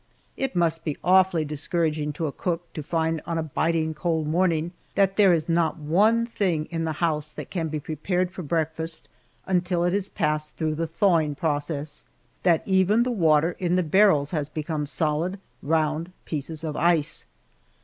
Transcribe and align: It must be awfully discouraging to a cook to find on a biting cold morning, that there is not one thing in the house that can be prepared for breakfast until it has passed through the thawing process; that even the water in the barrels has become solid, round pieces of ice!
It 0.35 0.55
must 0.55 0.83
be 0.83 0.97
awfully 1.03 1.45
discouraging 1.45 2.11
to 2.13 2.25
a 2.25 2.31
cook 2.31 2.73
to 2.73 2.81
find 2.81 3.21
on 3.27 3.37
a 3.37 3.43
biting 3.43 3.93
cold 3.93 4.25
morning, 4.25 4.71
that 4.95 5.15
there 5.15 5.31
is 5.31 5.47
not 5.47 5.77
one 5.77 6.25
thing 6.25 6.65
in 6.71 6.85
the 6.85 6.93
house 7.05 7.31
that 7.31 7.51
can 7.51 7.67
be 7.67 7.79
prepared 7.79 8.31
for 8.31 8.41
breakfast 8.41 9.07
until 9.45 9.83
it 9.83 9.93
has 9.93 10.09
passed 10.09 10.55
through 10.55 10.73
the 10.73 10.87
thawing 10.87 11.35
process; 11.35 12.03
that 12.41 12.63
even 12.65 13.03
the 13.03 13.11
water 13.11 13.55
in 13.59 13.75
the 13.75 13.83
barrels 13.83 14.31
has 14.31 14.49
become 14.49 14.87
solid, 14.87 15.39
round 15.61 16.11
pieces 16.25 16.63
of 16.63 16.75
ice! 16.75 17.27